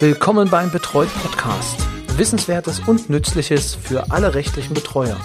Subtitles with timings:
[0.00, 1.78] Willkommen beim Betreut Podcast.
[2.16, 5.16] Wissenswertes und Nützliches für alle rechtlichen Betreuer.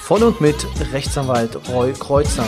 [0.00, 0.56] Von und mit
[0.90, 2.46] Rechtsanwalt Roy Kreuzer.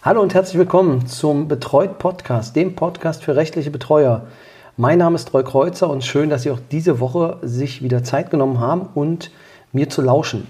[0.00, 4.26] Hallo und herzlich willkommen zum Betreut Podcast, dem Podcast für rechtliche Betreuer.
[4.78, 8.30] Mein Name ist Roy Kreuzer und schön, dass Sie auch diese Woche sich wieder Zeit
[8.30, 9.30] genommen haben und
[9.72, 10.46] mir zu lauschen.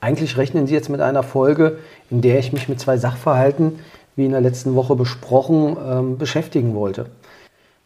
[0.00, 1.78] Eigentlich rechnen Sie jetzt mit einer Folge,
[2.10, 3.78] in der ich mich mit zwei Sachverhalten,
[4.16, 7.06] wie in der letzten Woche besprochen, ähm, beschäftigen wollte.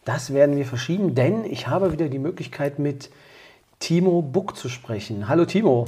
[0.04, 3.10] Das werden wir verschieben, denn ich habe wieder die Möglichkeit, mit
[3.78, 5.28] Timo Buck zu sprechen.
[5.28, 5.84] Hallo Timo.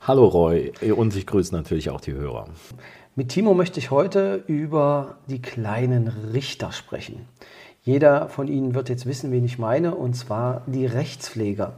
[0.00, 2.46] Hallo Roy und ich grüße natürlich auch die Hörer.
[3.16, 7.26] Mit Timo möchte ich heute über die kleinen Richter sprechen.
[7.82, 11.74] Jeder von Ihnen wird jetzt wissen, wen ich meine, und zwar die Rechtspfleger.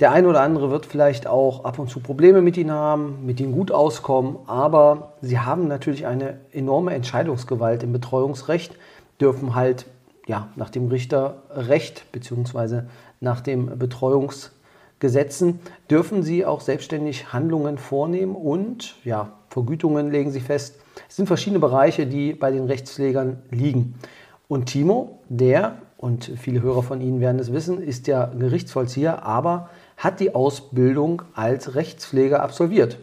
[0.00, 3.40] Der eine oder andere wird vielleicht auch ab und zu Probleme mit ihnen haben, mit
[3.40, 8.76] ihnen gut auskommen, aber sie haben natürlich eine enorme Entscheidungsgewalt im Betreuungsrecht,
[9.20, 9.86] dürfen halt
[10.26, 12.82] ja, nach dem Richterrecht bzw.
[13.20, 20.76] nach den Betreuungsgesetzen, dürfen sie auch selbstständig Handlungen vornehmen und ja, Vergütungen legen sie fest.
[21.08, 23.94] Es sind verschiedene Bereiche, die bei den Rechtspflegern liegen.
[24.48, 29.70] Und Timo, der, und viele Hörer von Ihnen werden es wissen, ist ja Gerichtsvollzieher, aber
[30.02, 32.98] hat die Ausbildung als Rechtspfleger absolviert.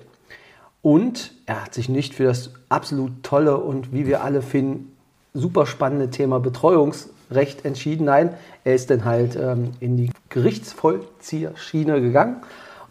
[0.82, 4.96] Und er hat sich nicht für das absolut tolle und wie wir alle finden,
[5.34, 8.06] super spannende Thema Betreuungsrecht entschieden.
[8.06, 8.34] Nein,
[8.66, 12.42] er ist dann halt ähm, in die Gerichtsvollzieherschiene gegangen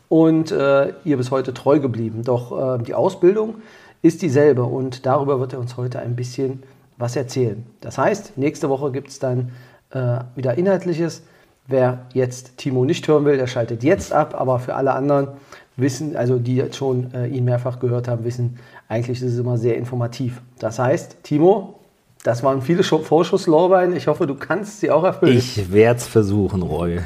[0.08, 2.22] und äh, ihr bis heute treu geblieben.
[2.24, 3.56] Doch äh, die Ausbildung
[4.00, 6.62] ist dieselbe und darüber wird er uns heute ein bisschen
[6.96, 7.66] was erzählen.
[7.82, 9.52] Das heißt, nächste Woche gibt es dann
[9.90, 11.22] äh, wieder Inhaltliches.
[11.68, 15.28] Wer jetzt Timo nicht hören will, der schaltet jetzt ab, aber für alle anderen
[15.76, 19.58] wissen, also die jetzt schon äh, ihn mehrfach gehört haben, wissen, eigentlich ist es immer
[19.58, 20.40] sehr informativ.
[20.58, 21.78] Das heißt, Timo,
[22.24, 23.94] das waren viele Vorschusslorbein.
[23.94, 25.36] Ich hoffe, du kannst sie auch erfüllen.
[25.36, 27.00] Ich werde es versuchen, Roy.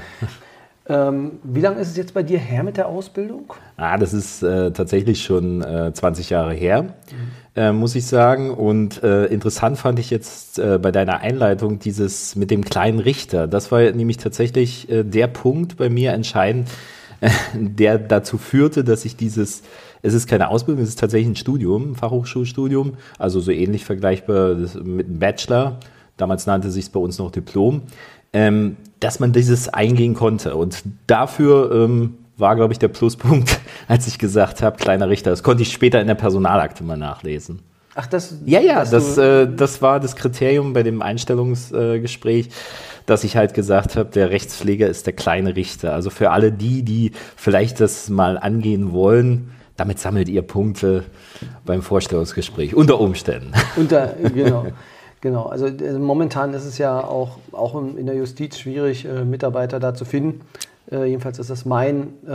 [0.89, 3.53] Ähm, wie lange ist es jetzt bei dir her mit der Ausbildung?
[3.77, 6.83] Ah, das ist äh, tatsächlich schon äh, 20 Jahre her.
[6.83, 8.51] Mhm äh, muss ich sagen.
[8.51, 13.47] Und äh, interessant fand ich jetzt äh, bei deiner Einleitung dieses mit dem kleinen Richter.
[13.47, 16.69] Das war nämlich tatsächlich äh, der Punkt bei mir entscheidend,
[17.55, 19.63] der dazu führte, dass ich dieses,
[20.03, 24.55] es ist keine Ausbildung, es ist tatsächlich ein Studium, ein Fachhochschulstudium, also so ähnlich vergleichbar
[24.55, 25.79] mit einem Bachelor.
[26.17, 27.83] Damals nannte sich es bei uns noch Diplom.
[28.35, 30.55] Ähm, dass man dieses eingehen konnte.
[30.57, 33.59] Und dafür ähm, war, glaube ich, der Pluspunkt,
[33.89, 35.31] als ich gesagt habe, kleiner Richter.
[35.31, 37.61] Das konnte ich später in der Personalakte mal nachlesen.
[37.95, 38.37] Ach, das.
[38.45, 42.51] Ja, ja, das, äh, das war das Kriterium bei dem Einstellungsgespräch, äh,
[43.07, 45.95] dass ich halt gesagt habe, der Rechtspfleger ist der kleine Richter.
[45.95, 51.05] Also für alle die, die vielleicht das mal angehen wollen, damit sammelt ihr Punkte
[51.65, 53.53] beim Vorstellungsgespräch, unter Umständen.
[53.77, 54.67] Unter, genau.
[55.23, 59.79] Genau, also äh, momentan ist es ja auch, auch in der Justiz schwierig, äh, Mitarbeiter
[59.79, 60.41] da zu finden.
[60.91, 62.31] Äh, jedenfalls ist das mein, äh,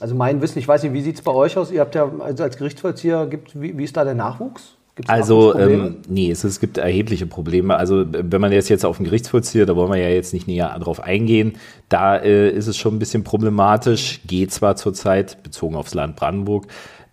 [0.00, 0.58] also mein Wissen.
[0.58, 1.70] Ich weiß nicht, wie sieht es bei euch aus?
[1.70, 4.74] Ihr habt ja also als Gerichtsvollzieher, gibt, wie, wie ist da der Nachwuchs?
[4.98, 7.76] Gibt's also ähm, nee, es, es, gibt erhebliche Probleme.
[7.76, 10.76] Also wenn man jetzt jetzt auf den Gerichtsvollzieher, da wollen wir ja jetzt nicht näher
[10.80, 11.52] drauf eingehen,
[11.88, 14.20] da äh, ist es schon ein bisschen problematisch.
[14.26, 16.66] Geht zwar zurzeit bezogen aufs Land Brandenburg.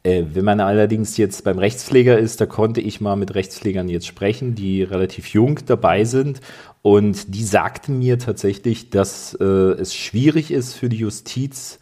[0.06, 4.06] Äh, wenn man allerdings jetzt beim Rechtspfleger ist, da konnte ich mal mit Rechtspflegern jetzt
[4.06, 6.42] sprechen, die relativ jung dabei sind
[6.84, 11.80] und die sagten mir tatsächlich, dass äh, es schwierig ist für die Justiz,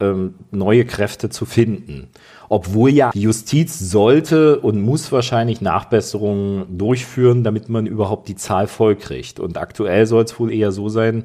[0.00, 2.08] ähm, neue Kräfte zu finden.
[2.48, 8.68] Obwohl ja die Justiz sollte und muss wahrscheinlich Nachbesserungen durchführen, damit man überhaupt die Zahl
[8.68, 9.38] vollkriegt.
[9.38, 11.24] Und aktuell soll es wohl eher so sein,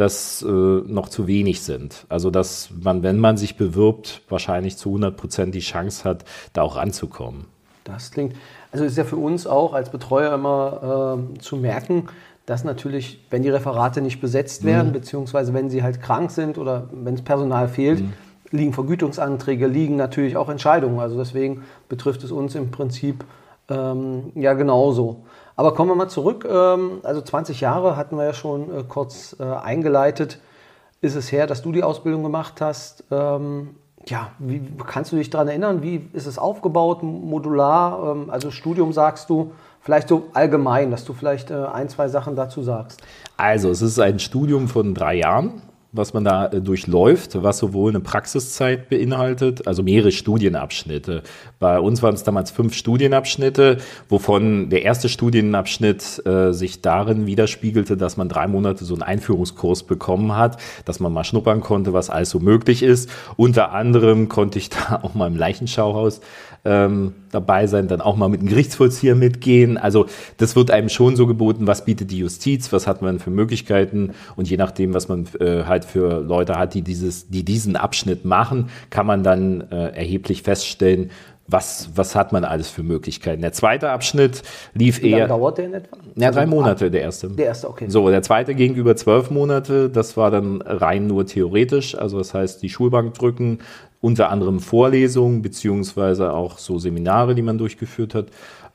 [0.00, 2.06] dass äh, noch zu wenig sind.
[2.08, 6.24] Also dass man, wenn man sich bewirbt, wahrscheinlich zu 100 Prozent die Chance hat,
[6.54, 7.44] da auch ranzukommen.
[7.84, 8.34] Das klingt,
[8.72, 12.08] also ist ja für uns auch als Betreuer immer äh, zu merken,
[12.46, 14.92] dass natürlich, wenn die Referate nicht besetzt werden, mhm.
[14.94, 18.12] beziehungsweise wenn sie halt krank sind oder wenn es Personal fehlt, mhm.
[18.50, 20.98] liegen Vergütungsanträge, liegen natürlich auch Entscheidungen.
[20.98, 23.22] Also deswegen betrifft es uns im Prinzip
[23.68, 25.24] ähm, ja genauso.
[25.60, 26.48] Aber kommen wir mal zurück.
[26.50, 30.38] Ähm, also 20 Jahre hatten wir ja schon äh, kurz äh, eingeleitet.
[31.02, 33.04] Ist es her, dass du die Ausbildung gemacht hast?
[33.10, 33.76] Ähm,
[34.06, 35.82] ja, wie kannst du dich daran erinnern?
[35.82, 38.10] Wie ist es aufgebaut, modular?
[38.10, 39.52] Ähm, also Studium sagst du.
[39.82, 43.02] Vielleicht so allgemein, dass du vielleicht äh, ein, zwei Sachen dazu sagst.
[43.36, 45.60] Also, es ist ein Studium von drei Jahren
[45.92, 51.22] was man da äh, durchläuft, was sowohl eine Praxiszeit beinhaltet, also mehrere Studienabschnitte.
[51.58, 53.78] Bei uns waren es damals fünf Studienabschnitte,
[54.08, 59.82] wovon der erste Studienabschnitt äh, sich darin widerspiegelte, dass man drei Monate so einen Einführungskurs
[59.82, 63.10] bekommen hat, dass man mal schnuppern konnte, was alles so möglich ist.
[63.36, 66.20] Unter anderem konnte ich da auch mal im Leichenschauhaus
[66.64, 69.78] ähm, dabei sein, dann auch mal mit dem Gerichtsvollzieher mitgehen.
[69.78, 73.30] Also das wird einem schon so geboten, was bietet die Justiz, was hat man für
[73.30, 77.76] Möglichkeiten und je nachdem, was man äh, halt für Leute hat, die dieses, die diesen
[77.76, 81.10] Abschnitt machen, kann man dann äh, erheblich feststellen,
[81.52, 83.42] was, was hat man alles für Möglichkeiten.
[83.42, 84.42] Der zweite Abschnitt
[84.74, 85.18] lief Wie eher.
[85.26, 85.96] lange dauert der in etwa?
[86.14, 87.28] Ja, drei Also, Monate, der erste.
[87.28, 87.86] Der erste, okay.
[87.88, 89.90] So, der zweite ging über zwölf Monate.
[89.90, 91.96] Das war dann rein nur theoretisch.
[91.96, 93.58] Also das heißt, die Schulbank drücken,
[94.00, 98.26] unter anderem Vorlesungen beziehungsweise auch so Seminare, die man durchgeführt hat.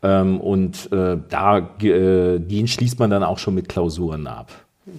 [0.03, 4.51] Ähm, und äh, da äh, den schließt man dann auch schon mit Klausuren ab.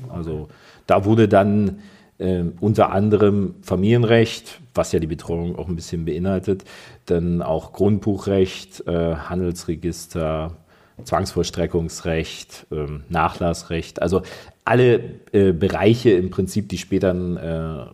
[0.08, 0.49] Also
[0.87, 1.78] da wurde dann
[2.19, 6.64] äh, unter anderem Familienrecht, was ja die Betreuung auch ein bisschen beinhaltet,
[7.06, 10.56] dann auch Grundbuchrecht, äh, Handelsregister,
[11.05, 14.23] Zwangsvollstreckungsrecht, ähm, Nachlassrecht, also
[14.64, 15.00] alle
[15.32, 17.50] äh, Bereiche im Prinzip, die später ein äh,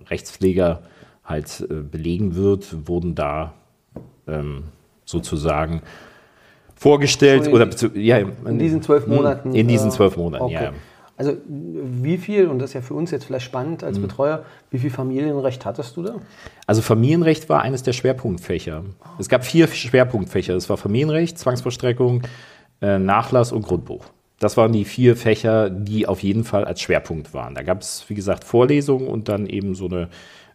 [0.09, 0.83] Rechtspfleger
[1.25, 3.55] halt äh, belegen wird, wurden da
[4.27, 4.65] ähm,
[5.05, 5.83] sozusagen
[6.75, 9.55] vorgestellt in- oder ja, In diesen zwölf Monaten.
[9.55, 10.55] In diesen äh, zwölf Monaten, okay.
[10.65, 10.73] ja.
[11.17, 13.89] Also wie viel, und das ist ja für uns jetzt vielleicht spannend Mhm.
[13.89, 16.15] als Betreuer, wie viel Familienrecht hattest du da?
[16.67, 18.83] Also Familienrecht war eines der Schwerpunktfächer.
[19.19, 20.55] Es gab vier Schwerpunktfächer.
[20.55, 22.23] Das war Familienrecht, Zwangsvollstreckung,
[22.81, 24.07] äh, Nachlass und Grundbuch.
[24.41, 27.55] Das waren die vier Fächer, die auf jeden Fall als Schwerpunkt waren.
[27.55, 30.09] Da gab es, wie gesagt, Vorlesungen und dann eben so eine,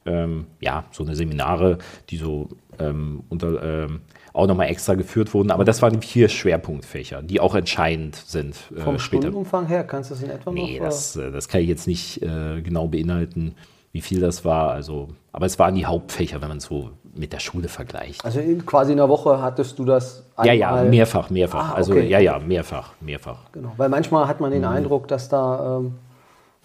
[0.08, 1.78] ähm, ja, so eine Seminare,
[2.10, 2.48] die so
[2.80, 4.02] ähm, unter, ähm,
[4.34, 5.52] auch nochmal extra geführt wurden.
[5.52, 9.24] Aber das waren die vier Schwerpunktfächer, die auch entscheidend sind äh, Vom später.
[9.24, 10.86] Stundenumfang her, kannst du es in etwa Nee, noch?
[10.86, 13.56] das, äh, das kann ich jetzt nicht äh, genau beinhalten,
[13.92, 14.72] wie viel das war.
[14.72, 18.24] Also, aber es waren die Hauptfächer, wenn man es so mit der Schule vergleicht.
[18.24, 21.72] Also in, quasi in der Woche hattest du das Ja, ja, einmal- mehrfach, mehrfach.
[21.72, 22.08] Ah, Also okay.
[22.08, 23.52] ja, ja, mehrfach, mehrfach.
[23.54, 24.56] Genau, weil manchmal hat man Mhm.
[24.56, 25.96] den Eindruck, dass da, ähm,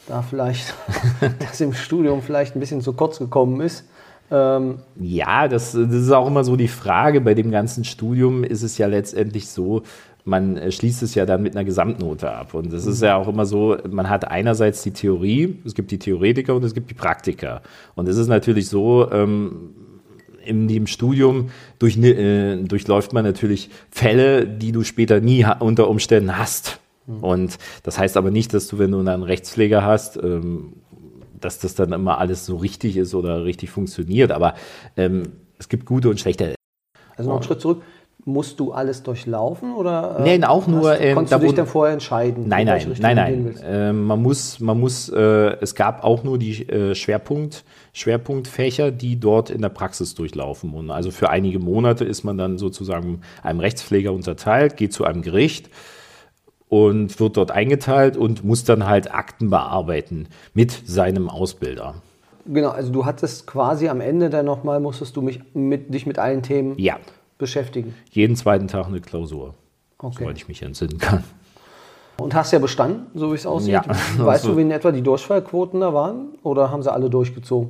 [0.07, 0.75] da vielleicht
[1.39, 3.85] das im Studium vielleicht ein bisschen zu kurz gekommen ist.
[4.31, 7.21] Ähm, Ja, das, das ist auch immer so die Frage.
[7.21, 9.83] Bei dem ganzen Studium ist es ja letztendlich so,
[10.25, 12.55] man äh, schließt es ja dann mit einer Gesamtnote ab.
[12.55, 15.99] Und es ist ja auch immer so, man hat einerseits die Theorie, es gibt die
[15.99, 17.63] Theoretiker und es gibt die Praktiker.
[17.95, 19.75] Und es ist natürlich so, ähm,
[20.45, 26.37] in dem Studium durch, äh, durchläuft man natürlich Fälle, die du später nie unter Umständen
[26.37, 26.81] hast.
[27.07, 30.75] Und das heißt aber nicht, dass du, wenn du einen Rechtspfleger hast, ähm,
[31.41, 34.31] dass das dann immer alles so richtig ist oder richtig funktioniert.
[34.31, 34.55] Aber
[34.97, 36.55] ähm, es gibt gute und schlechte.
[37.17, 37.83] also noch einen Schritt zurück.
[38.25, 40.19] Musst du alles durchlaufen oder?
[40.21, 42.47] äh, Nein, auch nur, Hast, ähm, konntest da du dich dann vorher entscheiden?
[42.47, 43.59] Nein, nein, nein, nein.
[43.65, 49.19] Ähm, man muss, man muss, äh, es gab auch nur die äh, Schwerpunkt, Schwerpunktfächer, die
[49.19, 50.73] dort in der Praxis durchlaufen.
[50.73, 55.23] Und also für einige Monate ist man dann sozusagen einem Rechtspfleger unterteilt, geht zu einem
[55.23, 55.69] Gericht
[56.73, 61.97] und wird dort eingeteilt und muss dann halt Akten bearbeiten mit seinem Ausbilder.
[62.47, 66.19] Genau, also du hattest quasi am Ende dann nochmal, musstest du mich mit, dich mit
[66.19, 66.97] allen Themen Ja,
[67.37, 67.95] beschäftigen.
[68.13, 69.53] jeden zweiten Tag eine Klausur,
[69.99, 70.17] Okay.
[70.21, 71.23] soweit ich mich entsinnen kann.
[72.17, 73.73] Und hast ja bestanden, so wie es aussieht.
[73.75, 73.85] Ja.
[73.87, 76.29] Weißt Also- du, wie in etwa die Durchfallquoten da waren?
[76.43, 77.69] Oder haben sie alle durchgezogen?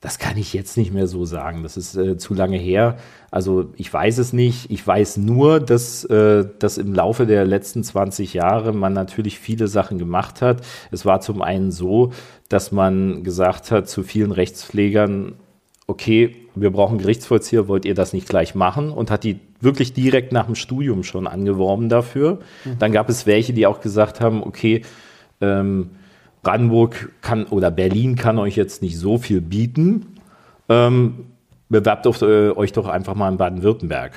[0.00, 1.62] Das kann ich jetzt nicht mehr so sagen.
[1.62, 2.98] Das ist äh, zu lange her.
[3.30, 4.70] Also ich weiß es nicht.
[4.70, 9.68] Ich weiß nur, dass, äh, dass im Laufe der letzten 20 Jahre man natürlich viele
[9.68, 10.62] Sachen gemacht hat.
[10.90, 12.12] Es war zum einen so,
[12.48, 15.34] dass man gesagt hat zu vielen Rechtspflegern,
[15.86, 18.90] okay, wir brauchen Gerichtsvollzieher, wollt ihr das nicht gleich machen?
[18.90, 22.40] Und hat die wirklich direkt nach dem Studium schon angeworben dafür.
[22.78, 24.82] Dann gab es welche, die auch gesagt haben, okay,
[25.40, 25.90] ähm,
[26.46, 30.06] Brandenburg kann oder Berlin kann euch jetzt nicht so viel bieten.
[30.68, 31.26] Ähm,
[31.68, 34.12] bewerbt auf, äh, euch doch einfach mal in Baden-Württemberg.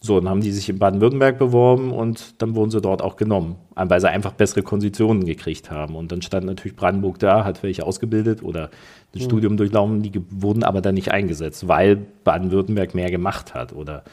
[0.00, 3.56] So, dann haben die sich in Baden-Württemberg beworben und dann wurden sie dort auch genommen,
[3.74, 5.94] weil sie einfach bessere Konditionen gekriegt haben.
[5.94, 8.70] Und dann stand natürlich Brandenburg da, hat welche ausgebildet oder
[9.12, 14.04] das Studium durchlaufen, die wurden aber dann nicht eingesetzt, weil Baden-Württemberg mehr gemacht hat oder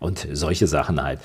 [0.00, 1.20] und solche Sachen halt.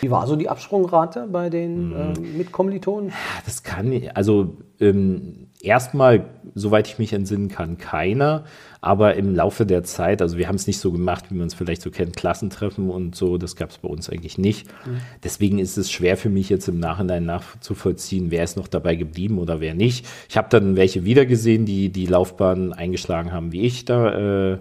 [0.00, 2.36] Wie war so die Absprungrate bei den Mhm.
[2.36, 3.12] Mitkommilitonen?
[3.44, 8.44] Das kann, also ähm, erstmal, soweit ich mich entsinnen kann, keiner.
[8.80, 11.54] Aber im Laufe der Zeit, also wir haben es nicht so gemacht, wie man es
[11.54, 14.68] vielleicht so kennt, Klassentreffen und so, das gab es bei uns eigentlich nicht.
[15.24, 19.38] Deswegen ist es schwer für mich jetzt im Nachhinein nachzuvollziehen, wer ist noch dabei geblieben
[19.38, 20.06] oder wer nicht.
[20.28, 24.58] Ich habe dann welche wiedergesehen, die die Laufbahn eingeschlagen haben, wie ich da äh,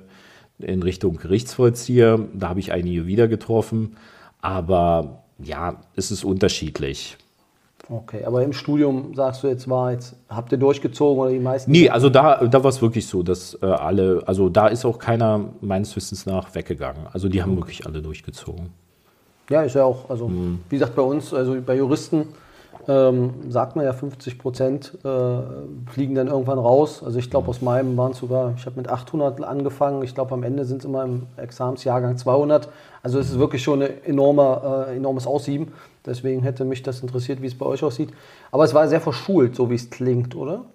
[0.60, 2.20] in Richtung Gerichtsvollzieher.
[2.34, 3.98] Da habe ich einige wieder getroffen.
[4.42, 7.18] Aber ja, es ist unterschiedlich.
[7.88, 11.70] Okay, aber im Studium sagst du jetzt war jetzt, habt ihr durchgezogen oder die meisten?
[11.72, 14.98] Nee, also da, da war es wirklich so, dass äh, alle, also da ist auch
[14.98, 17.06] keiner meines Wissens nach weggegangen.
[17.14, 18.70] Also die haben wirklich alle durchgezogen.
[19.50, 20.60] Ja, ist ja auch, also Mhm.
[20.70, 22.28] wie gesagt, bei uns, also bei Juristen
[22.88, 27.02] ähm, sagt man ja 50 Prozent äh, fliegen dann irgendwann raus.
[27.04, 30.04] Also ich glaube, aus meinem waren es sogar, ich habe mit 800 angefangen.
[30.04, 32.70] Ich glaube, am Ende sind es immer im Examensjahrgang 200.
[33.02, 35.74] Also es ist wirklich schon ein enormer, äh, enormes Aussieben.
[36.06, 38.10] Deswegen hätte mich das interessiert, wie es bei euch aussieht.
[38.52, 40.66] Aber es war sehr verschult, so wie es klingt, oder?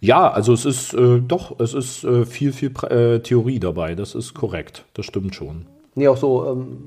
[0.00, 3.96] Ja, also es ist äh, doch, es ist äh, viel, viel äh, Theorie dabei.
[3.96, 4.84] Das ist korrekt.
[4.94, 5.66] Das stimmt schon.
[5.96, 6.78] Nee, auch so, ähm,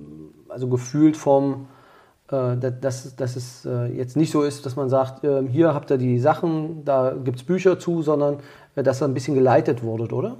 [0.47, 1.67] also gefühlt vom,
[2.31, 5.97] dass, dass es äh, jetzt nicht so ist, dass man sagt, äh, hier habt ihr
[5.97, 8.37] die Sachen, da gibt es Bücher zu, sondern
[8.75, 10.37] äh, dass da ein bisschen geleitet wurde, oder?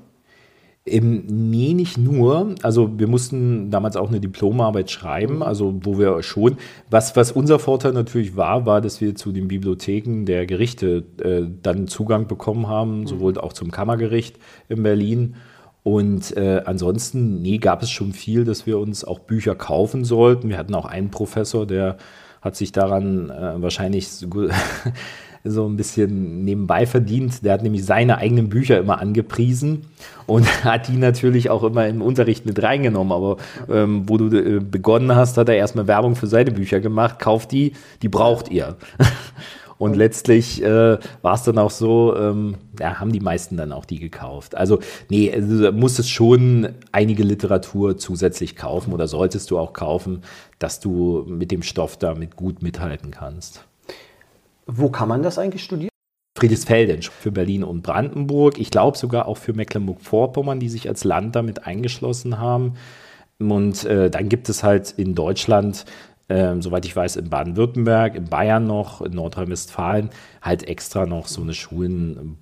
[0.86, 2.56] Ähm, nee, nicht nur.
[2.64, 5.44] Also wir mussten damals auch eine Diplomarbeit schreiben, mhm.
[5.44, 6.58] also wo wir schon,
[6.90, 11.44] was, was unser Vorteil natürlich war, war, dass wir zu den Bibliotheken der Gerichte äh,
[11.62, 13.08] dann Zugang bekommen haben, mhm.
[13.08, 14.38] sowohl auch zum Kammergericht
[14.70, 15.36] in Berlin.
[15.84, 20.50] Und äh, ansonsten, nee, gab es schon viel, dass wir uns auch Bücher kaufen sollten.
[20.50, 21.98] Wir hatten auch einen Professor, der
[22.42, 24.28] hat sich daran äh, wahrscheinlich so
[25.44, 27.44] so ein bisschen nebenbei verdient.
[27.44, 29.88] Der hat nämlich seine eigenen Bücher immer angepriesen
[30.28, 33.12] und hat die natürlich auch immer im Unterricht mit reingenommen.
[33.12, 33.38] Aber
[33.70, 37.20] ähm, wo du äh, begonnen hast, hat er erstmal Werbung für seine Bücher gemacht.
[37.20, 38.76] Kauft die, die braucht ihr.
[39.82, 43.86] Und letztlich äh, war es dann auch so, ähm, ja, haben die meisten dann auch
[43.86, 44.54] die gekauft.
[44.54, 44.78] Also,
[45.10, 50.22] nee, also, du musstest schon einige Literatur zusätzlich kaufen oder solltest du auch kaufen,
[50.60, 53.66] dass du mit dem Stoff damit gut mithalten kannst.
[54.68, 55.90] Wo kann man das eigentlich studieren?
[56.38, 58.60] Friedrichsfelden für Berlin und Brandenburg.
[58.60, 62.76] Ich glaube sogar auch für Mecklenburg-Vorpommern, die sich als Land damit eingeschlossen haben.
[63.40, 65.86] Und äh, dann gibt es halt in Deutschland,
[66.32, 70.10] äh, soweit ich weiß, in Baden-Württemberg, in Bayern noch, in Nordrhein-Westfalen,
[70.42, 72.38] halt extra noch so eine Schulen,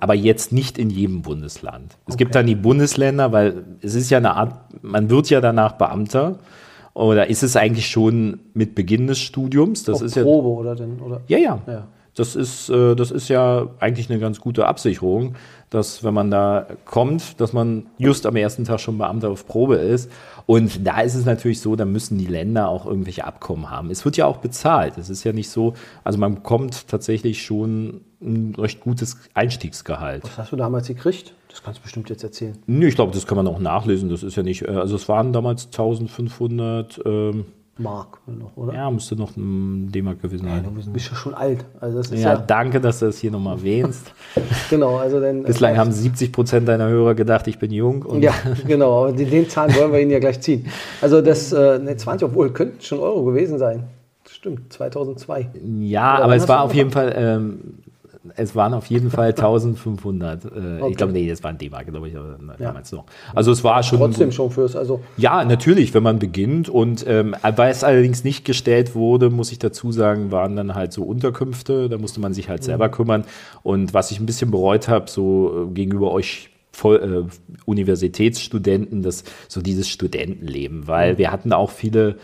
[0.00, 1.96] aber jetzt nicht in jedem Bundesland.
[2.06, 2.24] Es okay.
[2.24, 6.38] gibt dann die Bundesländer, weil es ist ja eine Art, man wird ja danach Beamter.
[6.94, 9.84] Oder ist es eigentlich schon mit Beginn des Studiums?
[9.84, 11.00] Das Auf ist Probe ja, oder denn?
[11.00, 11.22] Oder?
[11.26, 11.58] Ja, ja.
[11.66, 11.88] ja.
[12.14, 15.34] Das ist, äh, das ist ja eigentlich eine ganz gute Absicherung,
[15.70, 19.76] dass wenn man da kommt, dass man just am ersten Tag schon Beamter auf Probe
[19.76, 20.10] ist.
[20.44, 23.90] Und da ist es natürlich so, da müssen die Länder auch irgendwelche Abkommen haben.
[23.90, 24.98] Es wird ja auch bezahlt.
[24.98, 25.72] Es ist ja nicht so,
[26.04, 30.24] also man bekommt tatsächlich schon ein recht gutes Einstiegsgehalt.
[30.24, 31.34] Was hast du damals gekriegt?
[31.48, 32.58] Das kannst du bestimmt jetzt erzählen.
[32.66, 34.10] Nee, ich glaube, das kann man auch nachlesen.
[34.10, 37.46] Das ist ja nicht, äh, also es waren damals 1500 ähm,
[37.82, 38.74] Mark noch, oder?
[38.74, 40.64] Ja, müsste noch ein D-Mark gewesen sein.
[40.64, 41.64] Ja, du bist ja schon alt.
[41.80, 44.12] Also das ist ja, ja, danke, dass du das hier nochmal erwähnst.
[44.70, 45.20] genau, also.
[45.20, 48.20] Bislang äh, haben 70 Prozent deiner Hörer gedacht, ich bin jung.
[48.20, 48.32] ja,
[48.66, 50.66] genau, aber den Zahn wollen wir Ihnen ja gleich ziehen.
[51.00, 53.84] Also das, äh, ne, 20, obwohl, könnten schon Euro gewesen sein.
[54.28, 55.50] Stimmt, 2002.
[55.80, 57.74] Ja, Oder aber es war auf jeden Fall, ähm,
[58.36, 60.44] es waren auf jeden Fall 1500.
[60.44, 60.90] Äh, okay.
[60.90, 62.14] Ich glaube, nee, das waren D-Mark, glaube ich,
[62.58, 62.98] damals ja.
[62.98, 63.06] noch.
[63.34, 63.98] Also es war schon.
[63.98, 64.76] Trotzdem schon fürs.
[64.76, 66.68] Also ja, natürlich, wenn man beginnt.
[66.68, 70.92] Und ähm, weil es allerdings nicht gestellt wurde, muss ich dazu sagen, waren dann halt
[70.92, 71.88] so Unterkünfte.
[71.88, 72.92] Da musste man sich halt selber mhm.
[72.92, 73.24] kümmern.
[73.62, 79.24] Und was ich ein bisschen bereut habe, so äh, gegenüber euch Voll, äh, Universitätsstudenten, das
[79.46, 81.18] so dieses Studentenleben, weil mhm.
[81.18, 82.16] wir hatten auch viele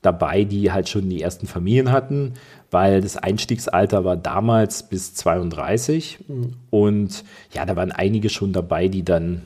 [0.00, 2.32] dabei, die halt schon die ersten Familien hatten,
[2.70, 6.54] weil das Einstiegsalter war damals bis 32 mhm.
[6.70, 9.42] und ja, da waren einige schon dabei, die dann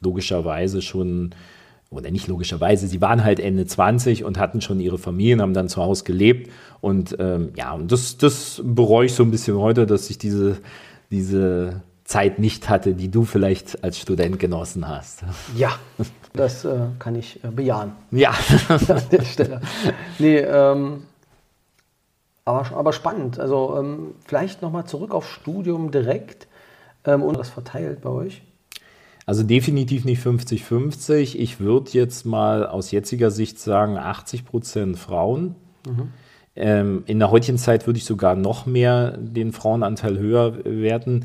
[0.00, 1.34] logischerweise schon
[1.94, 5.68] oder nicht logischerweise, sie waren halt Ende 20 und hatten schon ihre Familien, haben dann
[5.68, 6.50] zu Hause gelebt.
[6.80, 10.58] Und ähm, ja, und das, das bereue ich so ein bisschen heute, dass ich diese,
[11.10, 15.22] diese Zeit nicht hatte, die du vielleicht als Student genossen hast.
[15.56, 15.78] Ja,
[16.34, 17.92] das äh, kann ich äh, bejahen.
[18.10, 18.34] Ja.
[18.68, 19.60] An der Stelle.
[20.18, 21.04] Nee, ähm,
[22.44, 23.38] aber, aber spannend.
[23.38, 26.46] Also ähm, vielleicht nochmal zurück auf Studium direkt
[27.04, 28.42] ähm, und das verteilt bei euch.
[29.26, 31.36] Also definitiv nicht 50-50.
[31.36, 35.54] Ich würde jetzt mal aus jetziger Sicht sagen 80 Prozent Frauen.
[35.86, 36.08] Mhm.
[36.56, 41.24] Ähm, in der heutigen Zeit würde ich sogar noch mehr den Frauenanteil höher werten.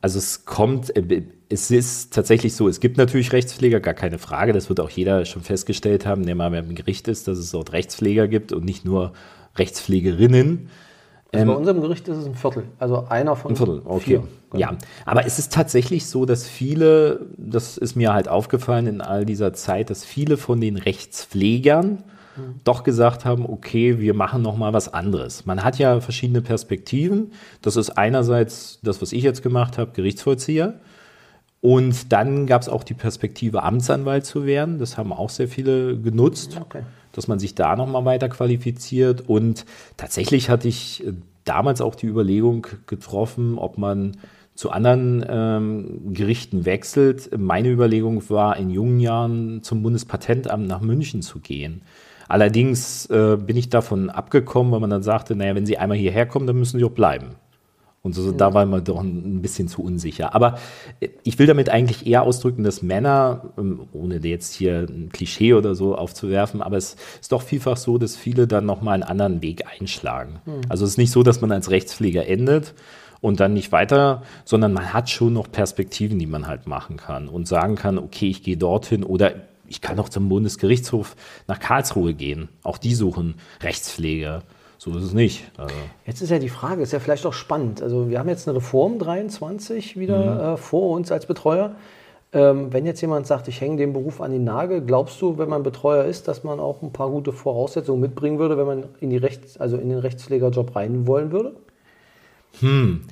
[0.00, 4.52] Also es kommt, äh, es ist tatsächlich so, es gibt natürlich Rechtspfleger, gar keine Frage,
[4.52, 7.72] das wird auch jeder schon festgestellt haben, der mal beim Gericht ist, dass es dort
[7.72, 9.12] Rechtspfleger gibt und nicht nur
[9.56, 10.68] Rechtspflegerinnen.
[11.32, 14.00] Also ähm, bei unserem Gericht ist es ein Viertel, also einer von ein Viertel, okay.
[14.00, 14.18] vier.
[14.50, 14.60] Genau.
[14.60, 19.24] Ja, aber es ist tatsächlich so, dass viele, das ist mir halt aufgefallen in all
[19.24, 22.04] dieser Zeit, dass viele von den Rechtspflegern
[22.64, 25.46] doch gesagt haben, okay, wir machen noch mal was anderes.
[25.46, 27.32] Man hat ja verschiedene Perspektiven.
[27.62, 30.80] Das ist einerseits das, was ich jetzt gemacht habe, Gerichtsvollzieher.
[31.60, 34.78] Und dann gab es auch die Perspektive, Amtsanwalt zu werden.
[34.78, 36.82] Das haben auch sehr viele genutzt, okay.
[37.14, 39.28] Dass man sich da noch mal weiter qualifiziert.
[39.28, 39.64] Und
[39.96, 41.04] tatsächlich hatte ich
[41.44, 44.16] damals auch die Überlegung getroffen, ob man
[44.54, 47.30] zu anderen ähm, Gerichten wechselt.
[47.36, 51.82] Meine Überlegung war, in jungen Jahren zum Bundespatentamt nach München zu gehen.
[52.28, 56.26] Allerdings äh, bin ich davon abgekommen, weil man dann sagte, naja, wenn sie einmal hierher
[56.26, 57.36] kommen, dann müssen sie auch bleiben.
[58.04, 60.34] Und so, da war man doch ein bisschen zu unsicher.
[60.34, 60.58] Aber
[61.00, 65.54] äh, ich will damit eigentlich eher ausdrücken, dass Männer, ähm, ohne jetzt hier ein Klischee
[65.54, 69.40] oder so aufzuwerfen, aber es ist doch vielfach so, dass viele dann nochmal einen anderen
[69.40, 70.40] Weg einschlagen.
[70.44, 70.60] Mhm.
[70.68, 72.74] Also es ist nicht so, dass man als Rechtspfleger endet
[73.22, 77.26] und dann nicht weiter, sondern man hat schon noch Perspektiven, die man halt machen kann
[77.26, 79.32] und sagen kann, okay, ich gehe dorthin oder
[79.66, 81.16] ich kann auch zum Bundesgerichtshof
[81.48, 82.50] nach Karlsruhe gehen.
[82.62, 84.42] Auch die suchen Rechtspfleger.
[84.84, 85.50] So ist es nicht.
[85.56, 85.74] Also
[86.04, 87.80] jetzt ist ja die Frage, ist ja vielleicht auch spannend.
[87.80, 90.40] Also wir haben jetzt eine Reform 23 wieder mhm.
[90.40, 91.74] äh, vor uns als Betreuer.
[92.34, 95.48] Ähm, wenn jetzt jemand sagt, ich hänge den Beruf an die Nagel, glaubst du, wenn
[95.48, 99.08] man Betreuer ist, dass man auch ein paar gute Voraussetzungen mitbringen würde, wenn man in,
[99.08, 101.56] die Rechts-, also in den Rechtspflegerjob rein wollen würde?
[102.60, 103.04] Hm.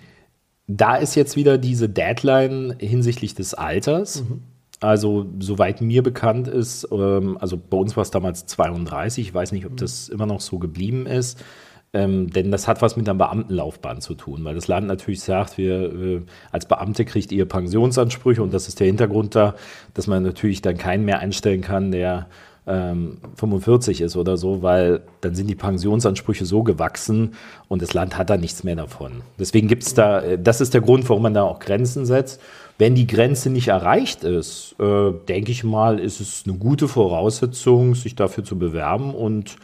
[0.66, 4.24] Da ist jetzt wieder diese Deadline hinsichtlich des Alters.
[4.24, 4.42] Mhm.
[4.82, 9.52] Also, soweit mir bekannt ist, ähm, also bei uns war es damals 32, ich weiß
[9.52, 11.42] nicht, ob das immer noch so geblieben ist.
[11.92, 15.56] Ähm, denn das hat was mit der Beamtenlaufbahn zu tun, weil das Land natürlich sagt,
[15.56, 19.54] wir äh, als Beamte kriegt ihr Pensionsansprüche und das ist der Hintergrund da,
[19.94, 22.26] dass man natürlich dann keinen mehr einstellen kann, der
[22.66, 27.34] ähm, 45 ist oder so, weil dann sind die Pensionsansprüche so gewachsen
[27.68, 29.22] und das Land hat da nichts mehr davon.
[29.38, 32.40] Deswegen gibt es da, äh, das ist der Grund, warum man da auch Grenzen setzt.
[32.82, 37.94] Wenn die Grenze nicht erreicht ist, äh, denke ich mal, ist es eine gute Voraussetzung,
[37.94, 39.14] sich dafür zu bewerben.
[39.14, 39.54] Und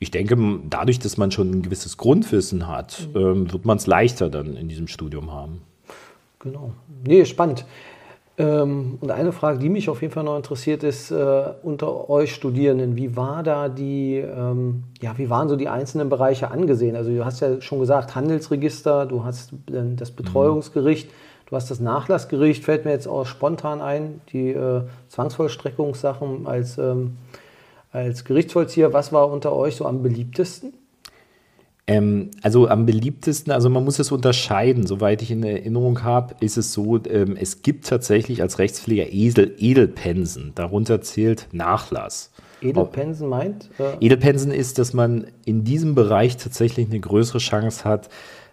[0.00, 0.36] ich denke,
[0.68, 4.66] dadurch, dass man schon ein gewisses Grundwissen hat, äh, wird man es leichter dann in
[4.66, 5.62] diesem Studium haben.
[6.40, 6.72] Genau.
[7.06, 7.64] Nee, spannend.
[8.38, 12.34] Ähm, und eine Frage, die mich auf jeden Fall noch interessiert, ist äh, unter euch
[12.34, 16.96] Studierenden, wie war da die, ähm, ja, wie waren so die einzelnen Bereiche angesehen?
[16.96, 21.06] Also du hast ja schon gesagt, Handelsregister, du hast äh, das Betreuungsgericht.
[21.06, 26.76] Mhm Du hast das Nachlassgericht, fällt mir jetzt auch spontan ein, die äh, Zwangsvollstreckungssachen als,
[26.76, 27.16] ähm,
[27.90, 28.92] als Gerichtsvollzieher.
[28.92, 30.74] Was war unter euch so am beliebtesten?
[31.86, 36.58] Ähm, also am beliebtesten, also man muss es unterscheiden, soweit ich in Erinnerung habe, ist
[36.58, 42.30] es so, ähm, es gibt tatsächlich als Rechtspfleger Edel, Edelpensen, darunter zählt Nachlass.
[42.60, 43.70] Edelpensen meint?
[43.78, 48.10] Äh Edelpensen ist, dass man in diesem Bereich tatsächlich eine größere Chance hat,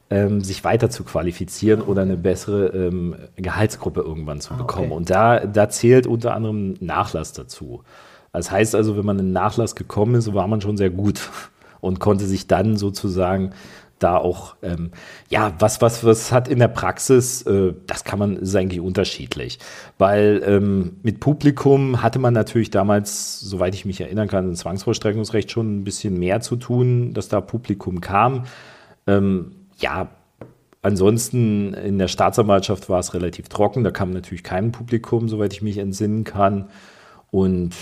[0.10, 4.88] ähm, sich weiter zu qualifizieren oder eine bessere ähm, Gehaltsgruppe irgendwann zu ah, bekommen.
[4.88, 4.98] Okay.
[4.98, 7.84] Und da, da zählt unter anderem Nachlass dazu.
[8.32, 11.22] Das heißt also, wenn man in Nachlass gekommen ist, war man schon sehr gut
[11.82, 13.52] und konnte sich dann sozusagen
[13.98, 14.92] da auch, ähm,
[15.30, 19.58] ja, was, was, was hat in der Praxis, äh, das kann man, ist eigentlich unterschiedlich.
[19.98, 25.50] Weil ähm, mit Publikum hatte man natürlich damals, soweit ich mich erinnern kann, im Zwangsvollstreckungsrecht
[25.50, 28.44] schon ein bisschen mehr zu tun, dass da Publikum kam.
[29.08, 30.10] Ähm, ja,
[30.82, 33.84] ansonsten in der Staatsanwaltschaft war es relativ trocken.
[33.84, 36.70] Da kam natürlich kein Publikum, soweit ich mich entsinnen kann.
[37.32, 37.76] Und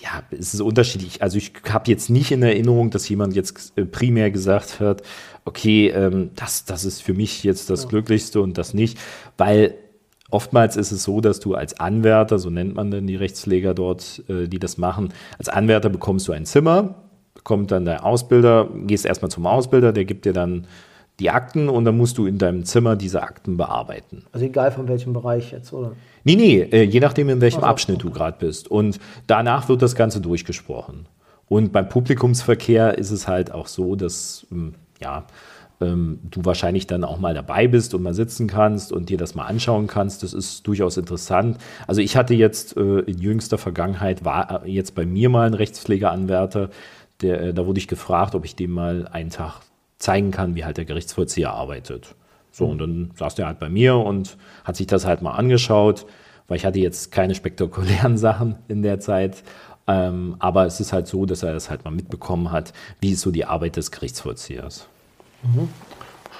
[0.00, 1.22] ja, es ist unterschiedlich.
[1.22, 5.02] Also ich habe jetzt nicht in Erinnerung, dass jemand jetzt äh, primär gesagt hat,
[5.44, 7.88] okay, ähm, das, das ist für mich jetzt das ja.
[7.88, 8.98] Glücklichste und das nicht,
[9.36, 9.74] weil
[10.30, 14.22] oftmals ist es so, dass du als Anwärter, so nennt man dann die Rechtspfleger dort,
[14.28, 16.94] äh, die das machen, als Anwärter bekommst du ein Zimmer,
[17.44, 20.66] kommt dann der Ausbilder, gehst erstmal zum Ausbilder, der gibt dir dann
[21.20, 24.24] die Akten und dann musst du in deinem Zimmer diese Akten bearbeiten.
[24.32, 25.92] Also egal von welchem Bereich jetzt, oder?
[26.24, 28.70] Nee, nee, äh, je nachdem, in welchem also, Abschnitt du gerade bist.
[28.70, 31.06] Und danach wird das Ganze durchgesprochen.
[31.48, 35.24] Und beim Publikumsverkehr ist es halt auch so, dass, ähm, ja,
[35.80, 39.34] ähm, du wahrscheinlich dann auch mal dabei bist und mal sitzen kannst und dir das
[39.34, 40.22] mal anschauen kannst.
[40.22, 41.58] Das ist durchaus interessant.
[41.86, 45.54] Also ich hatte jetzt äh, in jüngster Vergangenheit, war äh, jetzt bei mir mal ein
[45.54, 46.70] Rechtspflegeanwärter,
[47.22, 49.60] der, da wurde ich gefragt, ob ich dem mal einen Tag
[49.98, 52.14] zeigen kann, wie halt der Gerichtsvollzieher arbeitet.
[52.50, 56.06] So, und dann saß der halt bei mir und hat sich das halt mal angeschaut,
[56.48, 59.42] weil ich hatte jetzt keine spektakulären Sachen in der Zeit.
[59.86, 63.22] Ähm, aber es ist halt so, dass er das halt mal mitbekommen hat, wie ist
[63.22, 64.86] so die Arbeit des Gerichtsvollziehers.
[65.42, 65.68] Mhm.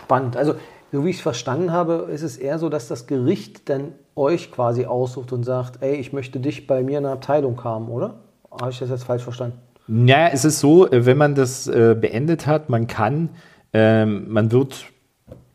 [0.03, 0.37] Spannend.
[0.37, 0.55] Also,
[0.93, 4.51] so wie ich es verstanden habe, ist es eher so, dass das Gericht dann euch
[4.51, 8.21] quasi aussucht und sagt, ey, ich möchte dich bei mir in der Abteilung haben, oder?
[8.51, 9.59] Habe ich das jetzt falsch verstanden?
[9.89, 13.31] Ja, es ist so, äh, wenn man das äh, beendet hat, man kann,
[13.73, 14.87] ähm, man wird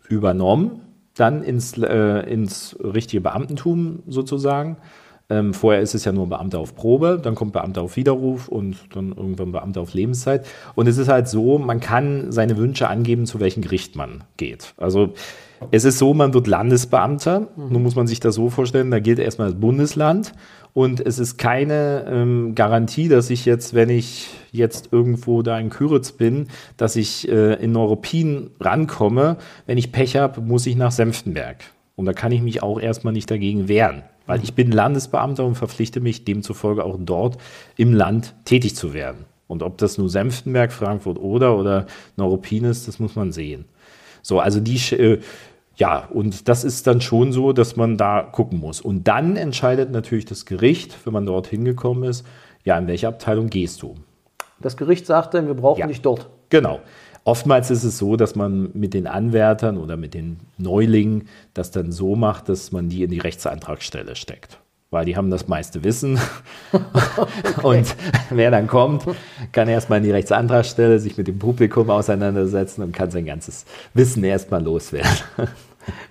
[0.09, 0.81] übernommen
[1.15, 4.77] dann ins, äh, ins richtige Beamtentum sozusagen.
[5.29, 8.77] Ähm, vorher ist es ja nur Beamter auf Probe, dann kommt Beamter auf Widerruf und
[8.93, 10.45] dann irgendwann Beamter auf Lebenszeit.
[10.75, 14.73] Und es ist halt so, man kann seine Wünsche angeben, zu welchem Gericht man geht.
[14.77, 15.13] Also
[15.71, 17.47] es ist so, man wird Landesbeamter.
[17.55, 17.71] Mhm.
[17.71, 20.33] Nun muss man sich das so vorstellen, da gilt erstmal das Bundesland.
[20.73, 25.69] Und es ist keine ähm, Garantie, dass ich jetzt, wenn ich jetzt irgendwo da in
[25.69, 26.47] Küritz bin,
[26.77, 29.37] dass ich äh, in Neuruppin rankomme.
[29.67, 31.57] Wenn ich Pech habe, muss ich nach Senftenberg.
[31.95, 35.55] Und da kann ich mich auch erstmal nicht dagegen wehren, weil ich bin Landesbeamter und
[35.55, 37.37] verpflichte mich demzufolge auch dort
[37.77, 39.25] im Land tätig zu werden.
[39.47, 43.65] Und ob das nur Senftenberg, Frankfurt oder oder Neuruppin ist, das muss man sehen.
[44.23, 45.19] So, also die, äh,
[45.83, 48.79] ja, und das ist dann schon so, dass man da gucken muss.
[48.79, 52.25] Und dann entscheidet natürlich das Gericht, wenn man dort hingekommen ist,
[52.63, 53.95] ja, in welche Abteilung gehst du?
[54.61, 55.87] Das Gericht sagt dann, wir brauchen Ja.
[55.87, 56.29] dich dort.
[56.47, 56.79] Genau.
[57.25, 61.91] Oftmals ist es so, dass man mit den Anwärtern oder mit den Neulingen das dann
[61.91, 64.59] so macht, dass man die in die Rechtsantragsstelle steckt.
[64.89, 66.17] Weil die haben das meiste Wissen.
[67.63, 67.93] Und
[68.29, 69.03] wer dann kommt,
[69.51, 74.23] kann erstmal in die Rechtsantragsstelle sich mit dem Publikum auseinandersetzen und kann sein ganzes Wissen
[74.23, 75.11] erstmal loswerden.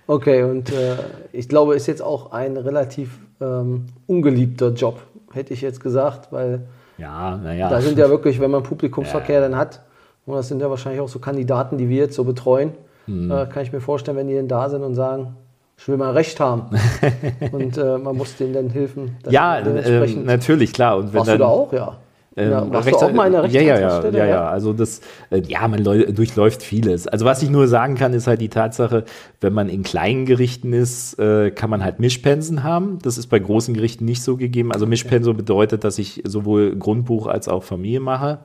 [0.06, 0.96] Okay, und äh,
[1.32, 5.00] ich glaube, ist jetzt auch ein relativ ähm, ungeliebter Job,
[5.32, 6.60] hätte ich jetzt gesagt, weil
[6.98, 7.68] Ja, naja.
[7.68, 9.80] da sind ja wirklich, wenn man Publikumsverkehr dann hat,
[10.26, 12.72] und das sind ja wahrscheinlich auch so Kandidaten, die wir jetzt so betreuen,
[13.08, 13.30] Mhm.
[13.32, 15.34] äh, kann ich mir vorstellen, wenn die denn da sind und sagen,
[15.76, 16.66] ich will mal Recht haben.
[17.52, 19.16] und äh, man muss denen dann helfen.
[19.28, 20.98] ja, man ähm, natürlich, klar.
[20.98, 21.72] Und wenn Warst du dann, da auch?
[21.72, 21.96] Ja.
[22.36, 24.48] Ähm, ja warst Rechts- du auch mal in der ja, ja, ja, ja, ja.
[24.48, 27.06] Also das, äh, ja, man läu- durchläuft vieles.
[27.06, 29.04] Also was ich nur sagen kann, ist halt die Tatsache,
[29.40, 32.98] wenn man in kleinen Gerichten ist, äh, kann man halt Mischpensen haben.
[33.02, 34.72] Das ist bei großen Gerichten nicht so gegeben.
[34.72, 38.38] Also Mischpenso bedeutet, dass ich sowohl Grundbuch als auch Familie mache,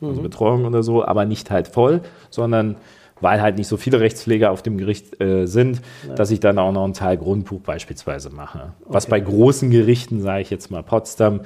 [0.00, 0.22] also Mhm.
[0.22, 2.00] Betreuung oder so, aber nicht halt voll,
[2.30, 2.76] sondern
[3.20, 5.80] weil halt nicht so viele Rechtspfleger auf dem Gericht äh, sind,
[6.16, 8.72] dass ich dann auch noch einen Teil Grundbuch beispielsweise mache.
[8.86, 11.40] Was bei großen Gerichten, sage ich jetzt mal Potsdam,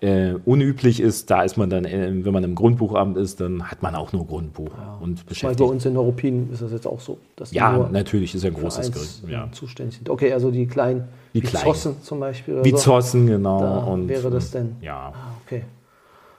[0.00, 3.82] äh, unüblich ist, da ist man dann, äh, wenn man im Grundbuchamt ist, dann hat
[3.82, 5.70] man auch nur Grundbuch und Weil bei beschäftigt.
[5.70, 7.18] uns in Neuruppin ist das jetzt auch so.
[7.50, 9.28] Ja, natürlich ist ja ein großes Gericht.
[9.28, 9.48] Ja.
[9.52, 10.08] zuständig sind.
[10.08, 11.66] Okay, also die kleinen, Die wie kleinen.
[11.66, 12.54] Zossen zum Beispiel.
[12.54, 12.76] Oder Wie so.
[12.78, 13.60] Zossen, genau.
[13.60, 14.76] Da und, wäre das denn.
[14.80, 15.12] Ja.
[15.14, 15.64] Ah, okay.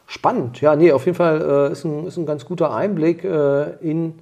[0.08, 0.60] Spannend.
[0.60, 4.16] Ja, nee, auf jeden Fall äh, ist, ein, ist ein ganz guter Einblick äh, in,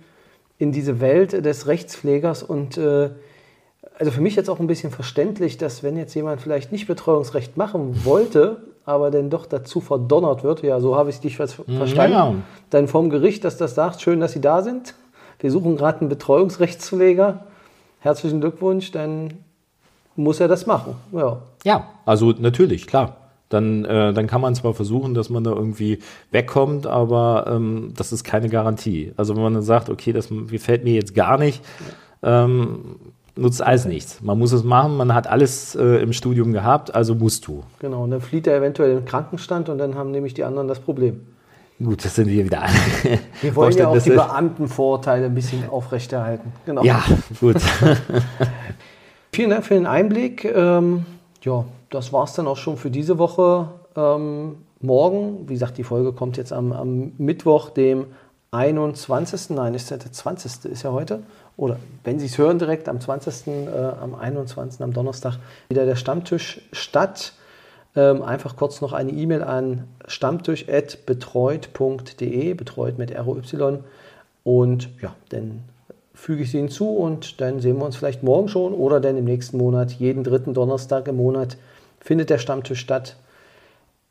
[0.58, 3.10] in diese Welt des Rechtspflegers und äh,
[3.97, 7.57] also für mich jetzt auch ein bisschen verständlich, dass wenn jetzt jemand vielleicht nicht Betreuungsrecht
[7.57, 12.13] machen wollte, aber dann doch dazu verdonnert wird, ja, so habe ich dich ver verstanden,
[12.13, 12.33] ja.
[12.69, 14.95] dann vom Gericht, dass das sagt, schön, dass Sie da sind.
[15.39, 17.45] Wir suchen gerade einen Betreuungsrechtspfleger.
[17.99, 19.33] Herzlichen Glückwunsch, dann
[20.15, 20.95] muss er das machen.
[21.11, 21.41] Ja.
[21.63, 23.15] Ja, also natürlich, klar.
[23.49, 25.99] Dann, äh, dann kann man zwar versuchen, dass man da irgendwie
[26.31, 29.11] wegkommt, aber ähm, das ist keine Garantie.
[29.17, 31.63] Also wenn man dann sagt, okay, das gefällt mir jetzt gar nicht,
[32.21, 32.95] ähm,
[33.35, 34.21] nutzt alles nichts.
[34.21, 37.63] Man muss es machen, man hat alles äh, im Studium gehabt, also musst du.
[37.79, 40.67] Genau, und dann flieht er eventuell in den Krankenstand und dann haben nämlich die anderen
[40.67, 41.21] das Problem.
[41.81, 42.73] Gut, das sind wir wieder alle.
[43.41, 46.51] Wir wollen ja auch die Vorstellung, Beamtenvorteile ein bisschen aufrechterhalten.
[46.65, 46.83] Genau.
[46.83, 47.03] Ja,
[47.39, 47.55] gut.
[49.31, 50.43] Vielen Dank für den Einblick.
[50.43, 51.05] Ähm,
[51.41, 53.69] ja, das war es dann auch schon für diese Woche.
[53.95, 58.07] Ähm, morgen, wie gesagt, die Folge kommt jetzt am, am Mittwoch, dem
[58.51, 59.51] 21.
[59.51, 60.65] Nein, ist der 20.
[60.71, 61.23] ist ja heute.
[61.59, 63.47] Oder wenn Sie es hören, direkt am 20.
[63.47, 63.67] Äh,
[63.99, 64.79] am 21.
[64.81, 67.33] am Donnerstag wieder der Stammtisch statt.
[67.97, 73.41] Ähm, einfach kurz noch eine E-Mail an stammtisch.betreut.de, betreut mit ROY.
[74.45, 75.63] Und ja, dann
[76.13, 79.25] füge ich sie hinzu und dann sehen wir uns vielleicht morgen schon oder dann im
[79.25, 79.91] nächsten Monat.
[79.91, 81.57] Jeden dritten Donnerstag im Monat
[81.99, 83.17] findet der Stammtisch statt.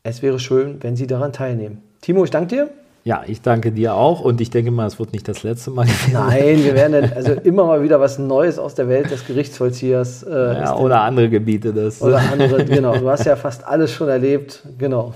[0.02, 1.80] Es wäre schön, wenn Sie daran teilnehmen.
[2.02, 2.68] Timo, ich danke dir.
[3.08, 5.86] Ja, ich danke dir auch und ich denke mal, es wird nicht das letzte Mal
[5.86, 6.12] gewesen.
[6.12, 10.24] Nein, wir werden dann also immer mal wieder was Neues aus der Welt des Gerichtsvollziehers
[10.24, 11.72] äh, Ja, oder andere Gebiete.
[11.72, 12.66] Das, oder andere.
[12.66, 14.62] Genau, du hast ja fast alles schon erlebt.
[14.76, 15.14] Genau.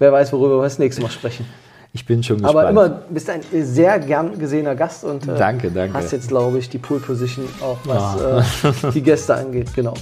[0.00, 1.46] Wer weiß, worüber wir das nächste Mal sprechen.
[1.92, 2.58] ich bin schon gespannt.
[2.58, 5.96] Aber immer bist ein sehr gern gesehener Gast und äh, Danke, danke.
[5.96, 9.72] hast jetzt, glaube ich, die Pool Position auch was äh, die Gäste angeht.
[9.72, 9.94] Genau.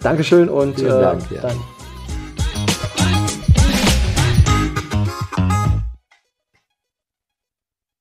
[0.00, 1.40] Dankeschön und Vielen äh, Dank, ja.
[1.40, 1.56] dann